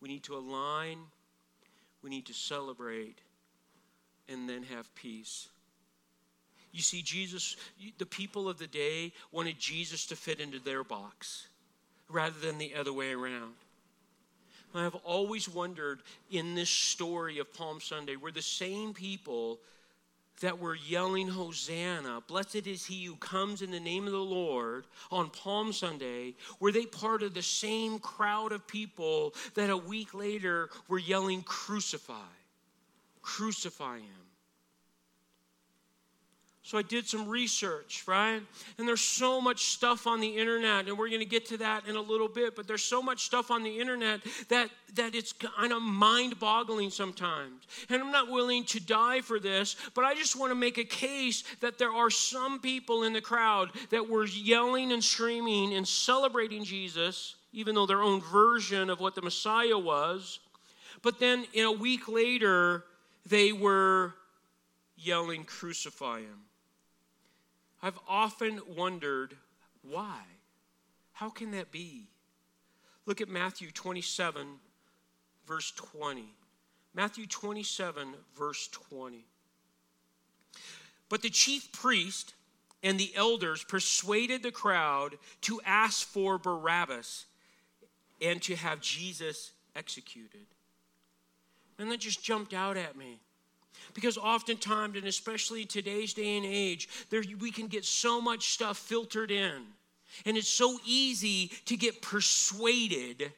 [0.00, 0.98] We need to align,
[2.02, 3.18] we need to celebrate,
[4.28, 5.48] and then have peace.
[6.72, 7.56] You see, Jesus,
[7.98, 11.48] the people of the day wanted Jesus to fit into their box
[12.08, 13.54] rather than the other way around.
[14.72, 19.58] I have always wondered in this story of Palm Sunday, were the same people
[20.40, 24.86] that were yelling, Hosanna, blessed is he who comes in the name of the Lord
[25.10, 30.14] on Palm Sunday, were they part of the same crowd of people that a week
[30.14, 32.14] later were yelling, Crucify,
[33.22, 34.29] crucify him?
[36.70, 38.40] So I did some research, right?
[38.78, 41.88] And there's so much stuff on the internet, and we're going to get to that
[41.88, 45.32] in a little bit, but there's so much stuff on the internet that, that it's
[45.32, 47.66] kind of mind boggling sometimes.
[47.88, 50.84] And I'm not willing to die for this, but I just want to make a
[50.84, 55.88] case that there are some people in the crowd that were yelling and screaming and
[55.88, 60.38] celebrating Jesus, even though their own version of what the Messiah was.
[61.02, 62.84] But then in a week later,
[63.26, 64.14] they were
[64.96, 66.44] yelling, Crucify him.
[67.82, 69.36] I've often wondered
[69.82, 70.20] why.
[71.12, 72.08] How can that be?
[73.06, 74.46] Look at Matthew 27,
[75.46, 76.34] verse 20.
[76.94, 79.24] Matthew 27, verse 20.
[81.08, 82.34] But the chief priest
[82.82, 87.26] and the elders persuaded the crowd to ask for Barabbas
[88.20, 90.46] and to have Jesus executed.
[91.78, 93.20] And that just jumped out at me.
[93.94, 98.78] Because oftentimes, and especially today's day and age, there, we can get so much stuff
[98.78, 99.62] filtered in.
[100.24, 103.32] And it's so easy to get persuaded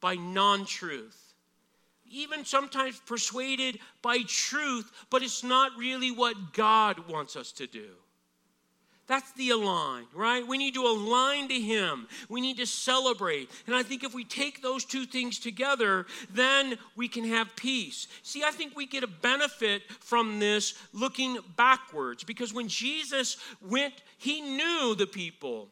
[0.00, 1.34] by non truth.
[2.10, 7.90] Even sometimes persuaded by truth, but it's not really what God wants us to do.
[9.08, 10.46] That's the align, right?
[10.46, 12.06] We need to align to Him.
[12.28, 13.50] We need to celebrate.
[13.66, 18.06] And I think if we take those two things together, then we can have peace.
[18.22, 23.94] See, I think we get a benefit from this looking backwards because when Jesus went,
[24.18, 25.70] He knew the people.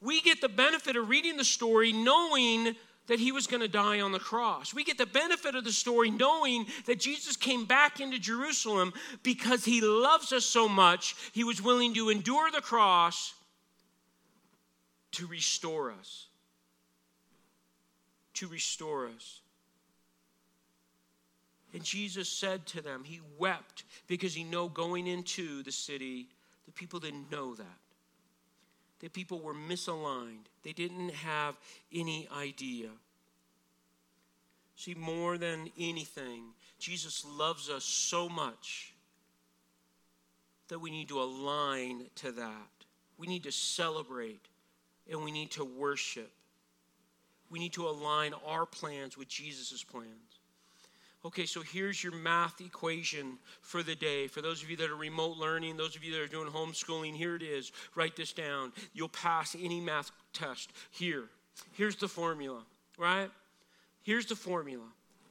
[0.00, 2.74] We get the benefit of reading the story knowing
[3.06, 4.72] that he was going to die on the cross.
[4.72, 9.64] We get the benefit of the story knowing that Jesus came back into Jerusalem because
[9.64, 13.34] he loves us so much, he was willing to endure the cross
[15.12, 16.26] to restore us.
[18.34, 19.40] To restore us.
[21.72, 26.28] And Jesus said to them, He wept because he knew going into the city,
[26.66, 27.83] the people didn't know that
[29.00, 30.46] that people were misaligned.
[30.62, 31.56] They didn't have
[31.92, 32.88] any idea.
[34.76, 36.44] See, more than anything,
[36.78, 38.94] Jesus loves us so much
[40.68, 42.70] that we need to align to that.
[43.18, 44.48] We need to celebrate
[45.10, 46.30] and we need to worship.
[47.50, 50.33] We need to align our plans with Jesus' plans.
[51.24, 54.26] Okay, so here's your math equation for the day.
[54.26, 57.14] For those of you that are remote learning, those of you that are doing homeschooling,
[57.14, 57.72] here it is.
[57.94, 58.72] Write this down.
[58.92, 60.70] You'll pass any math test.
[60.90, 61.24] Here.
[61.72, 62.62] Here's the formula,
[62.98, 63.30] right?
[64.02, 64.84] Here's the formula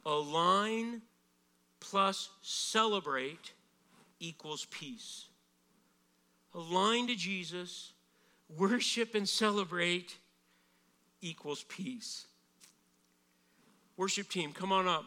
[0.06, 1.00] align
[1.80, 3.52] plus celebrate
[4.20, 5.26] equals peace.
[6.54, 7.92] Align to Jesus,
[8.58, 10.16] worship and celebrate
[11.20, 12.26] equals peace.
[13.96, 15.04] Worship team, come on up.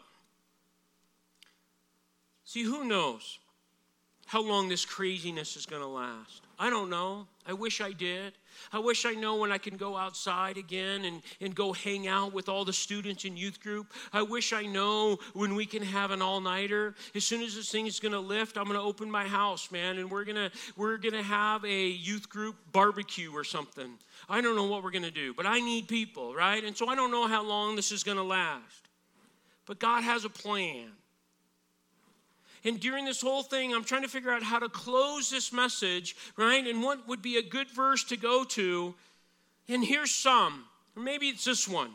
[2.48, 3.38] See, who knows
[4.24, 6.40] how long this craziness is going to last?
[6.58, 7.26] I don't know.
[7.46, 8.32] I wish I did.
[8.72, 12.32] I wish I know when I can go outside again and, and go hang out
[12.32, 13.92] with all the students in youth group.
[14.14, 16.94] I wish I know when we can have an all-nighter.
[17.14, 20.10] As soon as this thing is gonna lift, I'm gonna open my house, man, and
[20.10, 23.98] we're gonna we're gonna have a youth group barbecue or something.
[24.26, 26.64] I don't know what we're gonna do, but I need people, right?
[26.64, 28.88] And so I don't know how long this is gonna last.
[29.66, 30.92] But God has a plan.
[32.64, 36.16] And during this whole thing, I'm trying to figure out how to close this message,
[36.36, 36.66] right?
[36.66, 38.94] And what would be a good verse to go to.
[39.68, 40.64] And here's some,
[40.96, 41.92] or maybe it's this one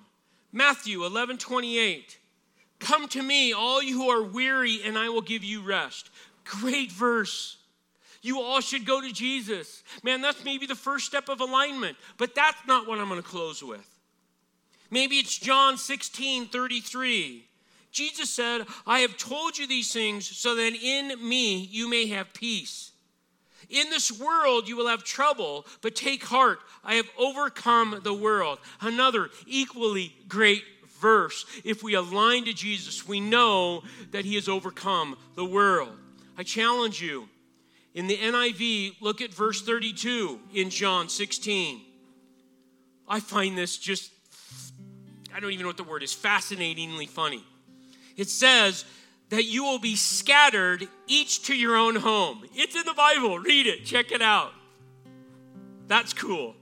[0.51, 2.19] Matthew 11 28.
[2.79, 6.09] Come to me, all you who are weary, and I will give you rest.
[6.43, 7.57] Great verse.
[8.21, 9.83] You all should go to Jesus.
[10.01, 13.27] Man, that's maybe the first step of alignment, but that's not what I'm going to
[13.27, 13.87] close with.
[14.89, 17.45] Maybe it's John 16 33.
[17.93, 22.33] Jesus said, I have told you these things so that in me you may have
[22.33, 22.91] peace.
[23.69, 28.59] In this world you will have trouble, but take heart, I have overcome the world.
[28.81, 30.63] Another equally great
[30.99, 31.45] verse.
[31.63, 35.95] If we align to Jesus, we know that he has overcome the world.
[36.37, 37.29] I challenge you.
[37.93, 41.79] In the NIV, look at verse 32 in John 16.
[43.07, 44.11] I find this just,
[45.33, 47.43] I don't even know what the word is, fascinatingly funny.
[48.15, 48.85] It says,
[49.33, 52.45] that you will be scattered each to your own home.
[52.53, 53.39] It's in the Bible.
[53.39, 54.53] Read it, check it out.
[55.87, 56.55] That's cool.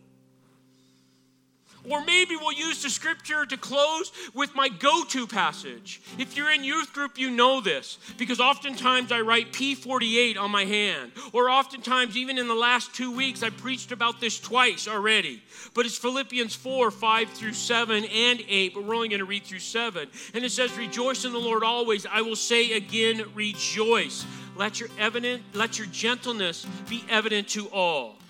[1.89, 6.01] Or maybe we'll use the scripture to close with my go to passage.
[6.17, 10.65] If you're in youth group, you know this because oftentimes I write P48 on my
[10.65, 11.11] hand.
[11.33, 15.41] Or oftentimes, even in the last two weeks, I preached about this twice already.
[15.73, 19.43] But it's Philippians 4 5 through 7 and 8, but we're only going to read
[19.43, 20.07] through 7.
[20.33, 22.05] And it says, Rejoice in the Lord always.
[22.05, 24.25] I will say again, rejoice.
[24.55, 28.20] Let your evident, let your gentleness be evident to all.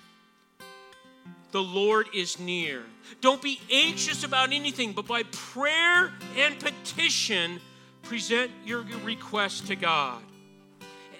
[1.52, 2.82] The Lord is near.
[3.20, 7.60] Don't be anxious about anything, but by prayer and petition,
[8.02, 10.22] present your request to God.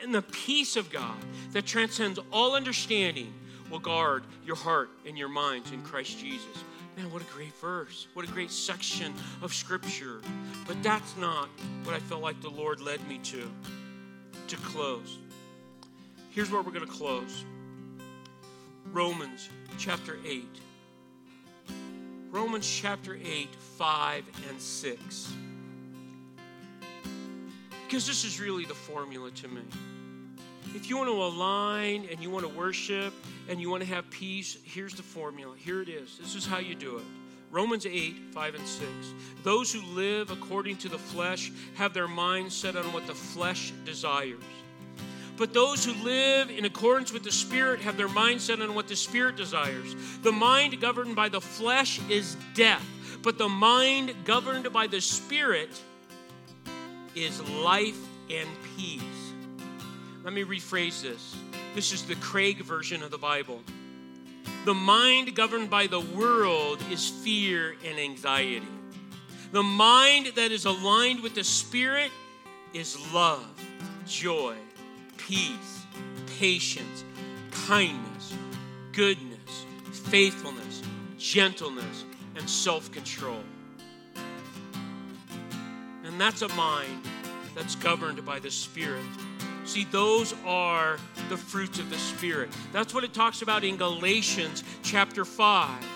[0.02, 1.16] And the peace of God
[1.52, 3.32] that transcends all understanding
[3.70, 6.64] will guard your heart and your minds in Christ Jesus.
[6.96, 8.08] Man, what a great verse.
[8.14, 10.20] What a great section of scripture.
[10.66, 11.48] But that's not
[11.84, 13.50] what I felt like the Lord led me to
[14.48, 15.18] to close.
[16.30, 17.44] Here's where we're going to close.
[18.92, 20.44] Romans chapter 8.
[22.30, 25.32] Romans chapter 8, 5, and 6.
[27.86, 29.62] Because this is really the formula to me.
[30.74, 33.14] If you want to align and you want to worship
[33.48, 35.54] and you want to have peace, here's the formula.
[35.56, 36.18] Here it is.
[36.18, 37.04] This is how you do it.
[37.50, 38.88] Romans 8, 5, and 6.
[39.42, 43.72] Those who live according to the flesh have their minds set on what the flesh
[43.86, 44.42] desires.
[45.36, 48.96] But those who live in accordance with the Spirit have their mindset on what the
[48.96, 49.94] Spirit desires.
[50.22, 52.86] The mind governed by the flesh is death,
[53.22, 55.70] but the mind governed by the Spirit
[57.14, 57.98] is life
[58.30, 59.02] and peace.
[60.22, 61.34] Let me rephrase this.
[61.74, 63.60] This is the Craig version of the Bible.
[64.64, 68.62] The mind governed by the world is fear and anxiety.
[69.50, 72.10] The mind that is aligned with the Spirit
[72.72, 73.44] is love,
[74.06, 74.54] joy,
[75.32, 75.86] peace,
[76.38, 77.04] patience,
[77.66, 78.34] kindness,
[78.92, 80.82] goodness, faithfulness,
[81.16, 82.04] gentleness,
[82.36, 83.40] and self control.
[86.04, 87.02] And that's a mind
[87.54, 89.06] that's governed by the Spirit.
[89.64, 90.98] See, those are
[91.30, 92.50] the fruits of the Spirit.
[92.70, 95.91] That's what it talks about in Galatians chapter 5.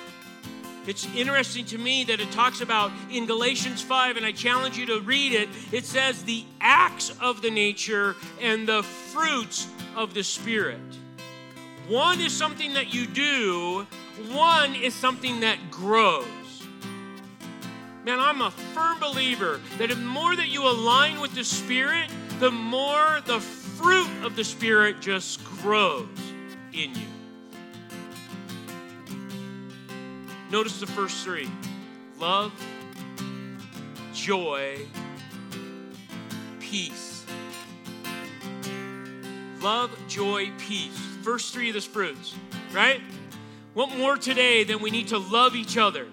[0.86, 4.86] It's interesting to me that it talks about in Galatians 5, and I challenge you
[4.86, 5.48] to read it.
[5.72, 9.66] It says the acts of the nature and the fruits
[9.96, 10.78] of the Spirit.
[11.88, 13.86] One is something that you do,
[14.32, 16.24] one is something that grows.
[18.04, 22.08] Man, I'm a firm believer that the more that you align with the Spirit,
[22.38, 26.06] the more the fruit of the Spirit just grows
[26.72, 27.15] in you.
[30.50, 31.50] Notice the first three
[32.18, 32.52] love,
[34.14, 34.78] joy,
[36.60, 37.24] peace.
[39.60, 40.96] Love, joy, peace.
[41.22, 42.34] First three of the fruits,
[42.72, 43.00] right?
[43.74, 46.06] What more today than we need to love each other?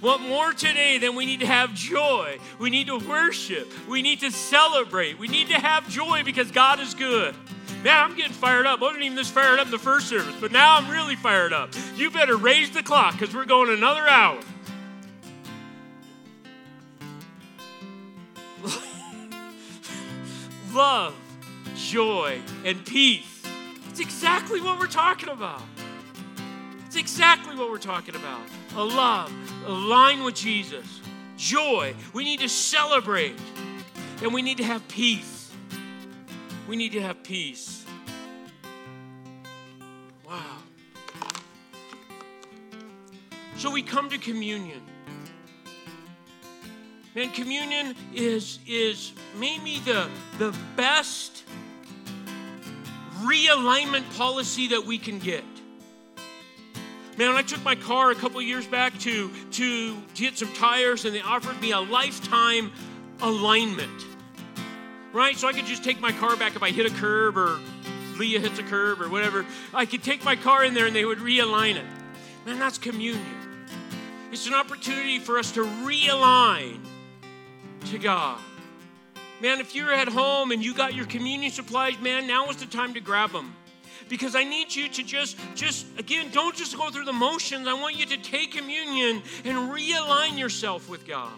[0.00, 2.38] What more today than we need to have joy?
[2.58, 3.70] We need to worship.
[3.88, 5.18] We need to celebrate.
[5.18, 7.34] We need to have joy because God is good.
[7.82, 8.80] Man, I'm getting fired up.
[8.80, 11.54] I wasn't even this fired up in the first service, but now I'm really fired
[11.54, 11.70] up.
[11.96, 14.38] You better raise the clock because we're going another hour.
[20.74, 21.14] Love,
[21.74, 23.42] joy, and peace.
[23.88, 25.62] It's exactly what we're talking about.
[26.84, 28.42] It's exactly what we're talking about.
[28.76, 29.32] A love,
[29.64, 31.00] align with Jesus.
[31.36, 31.94] Joy.
[32.12, 33.38] We need to celebrate.
[34.22, 35.39] And we need to have peace.
[36.70, 37.84] We need to have peace.
[40.24, 40.58] Wow.
[43.56, 44.80] So we come to communion.
[47.16, 50.08] Man, communion is, is maybe the,
[50.38, 51.42] the best
[53.22, 55.42] realignment policy that we can get.
[57.18, 61.04] Man, I took my car a couple years back to, to, to get some tires,
[61.04, 62.70] and they offered me a lifetime
[63.20, 64.06] alignment
[65.12, 65.36] right?
[65.36, 67.58] So I could just take my car back if I hit a curb or
[68.18, 69.44] Leah hits a curb or whatever.
[69.72, 71.86] I could take my car in there and they would realign it.
[72.46, 73.24] Man, that's communion.
[74.32, 76.78] It's an opportunity for us to realign
[77.86, 78.38] to God.
[79.40, 82.66] Man, if you're at home and you got your communion supplies, man, now is the
[82.66, 83.54] time to grab them.
[84.08, 87.66] Because I need you to just, just again, don't just go through the motions.
[87.66, 91.32] I want you to take communion and realign yourself with God.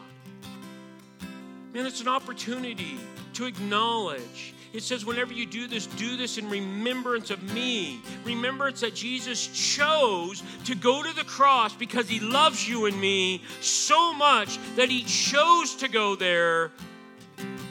[1.72, 2.98] Man, it's an opportunity
[3.34, 4.54] to acknowledge.
[4.72, 8.00] It says, whenever you do this, do this in remembrance of me.
[8.24, 13.42] Remembrance that Jesus chose to go to the cross because he loves you and me
[13.60, 16.72] so much that he chose to go there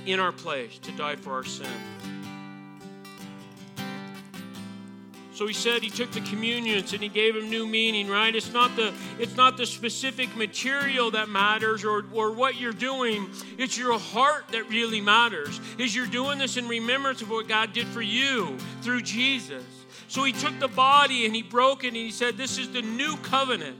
[0.06, 1.68] in our place to die for our sin.
[5.34, 8.36] So he said he took the communions and he gave them new meaning, right?
[8.36, 13.30] It's not the it's not the specific material that matters or, or what you're doing.
[13.58, 15.60] It's your heart that really matters.
[15.78, 19.64] Is you're doing this in remembrance of what God did for you through Jesus.
[20.10, 22.82] So he took the body and he broke it and he said, This is the
[22.82, 23.78] new covenant.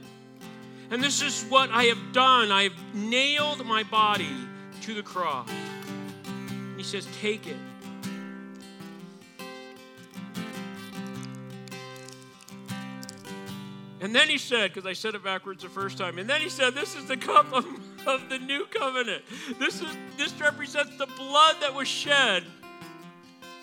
[0.90, 2.52] And this is what I have done.
[2.52, 4.36] I have nailed my body
[4.84, 5.50] to the cross.
[6.78, 7.58] He says, Take it.
[14.02, 16.50] And then he said, because I said it backwards the first time, and then he
[16.50, 17.66] said, This is the cup of,
[18.08, 19.24] of the new covenant.
[19.60, 22.44] This, is, this represents the blood that was shed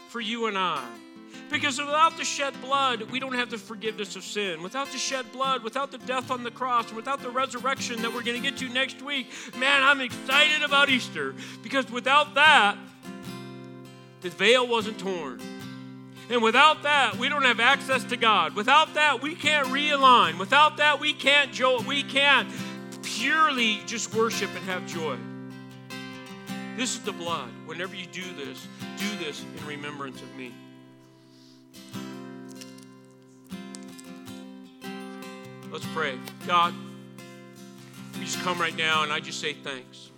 [0.08, 0.84] for you and I.
[1.50, 4.62] Because without the shed blood, we don't have the forgiveness of sin.
[4.62, 8.22] Without the shed blood, without the death on the cross, without the resurrection that we're
[8.22, 11.34] going to get to next week, man, I'm excited about Easter.
[11.62, 12.76] Because without that,
[14.20, 15.40] the veil wasn't torn.
[16.30, 18.54] And without that, we don't have access to God.
[18.54, 20.38] Without that, we can't realign.
[20.38, 22.50] Without that, we can't jo- we can't
[23.02, 25.16] purely just worship and have joy.
[26.76, 27.48] This is the blood.
[27.66, 28.66] Whenever you do this,
[28.98, 30.52] do this in remembrance of me.
[35.70, 36.18] Let's pray.
[36.46, 36.74] God,
[38.18, 40.10] we just come right now and I just say thanks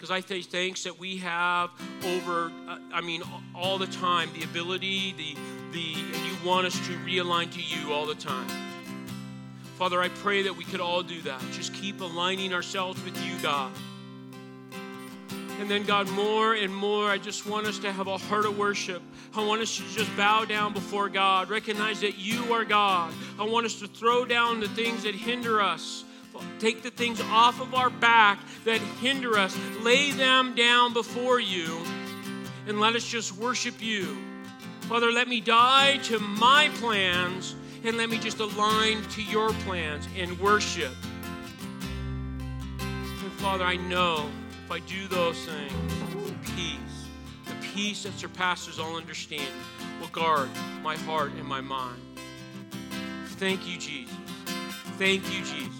[0.00, 1.68] because I say thanks that we have
[2.06, 3.22] over, uh, I mean,
[3.54, 5.34] all the time, the ability, the,
[5.72, 8.48] the, and you want us to realign to you all the time.
[9.76, 11.42] Father, I pray that we could all do that.
[11.52, 13.70] Just keep aligning ourselves with you, God.
[15.60, 18.56] And then, God, more and more, I just want us to have a heart of
[18.56, 19.02] worship.
[19.36, 23.12] I want us to just bow down before God, recognize that you are God.
[23.38, 26.04] I want us to throw down the things that hinder us
[26.58, 31.82] Take the things off of our back that hinder us, lay them down before you,
[32.66, 34.16] and let us just worship you.
[34.82, 40.06] Father, let me die to my plans and let me just align to your plans
[40.16, 40.92] and worship.
[42.80, 44.28] And Father, I know
[44.64, 47.06] if I do those things, the peace,
[47.46, 49.48] the peace that surpasses all understanding,
[50.00, 50.48] will guard
[50.82, 52.00] my heart and my mind.
[53.38, 54.14] Thank you, Jesus.
[54.98, 55.79] Thank you, Jesus.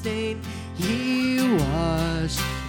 [0.00, 0.40] Stain,
[0.76, 2.59] he washed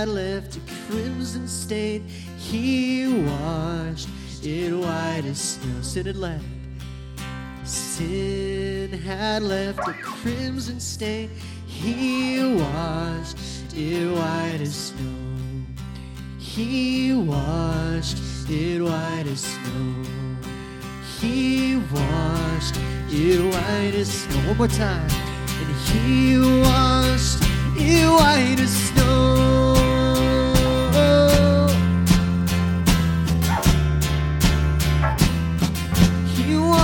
[0.00, 2.04] had left a crimson stain.
[2.36, 4.08] He washed
[4.42, 5.82] it white as snow.
[5.82, 6.44] Sin had left.
[7.64, 11.30] Sin had left a crimson stain.
[11.66, 13.38] He washed
[13.76, 15.14] it white as snow.
[16.40, 18.18] He washed
[18.50, 20.04] it white as snow.
[21.20, 22.76] He washed
[23.10, 24.48] it white as snow.
[24.48, 25.08] One more time.
[25.60, 27.38] And he washed
[27.76, 29.33] it white as snow.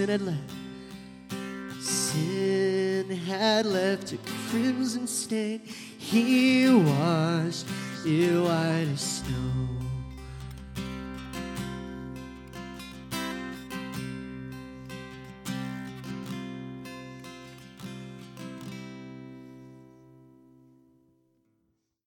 [0.00, 0.50] sin had left.
[1.82, 4.16] Sin had left a
[4.48, 5.60] crimson stain.
[5.98, 7.66] He washed
[8.06, 9.79] it white as snow.